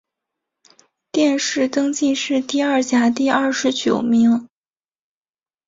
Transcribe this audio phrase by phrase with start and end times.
[1.11, 4.49] 殿试登进士第二甲第二十九名。